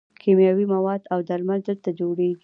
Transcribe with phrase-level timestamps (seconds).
[0.21, 2.39] کیمیاوي مواد او درمل دلته جوړیږي.